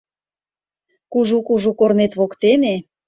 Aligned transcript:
Кужу-кужу 1.11 1.71
корнет 1.79 2.11
воктене 2.19 2.75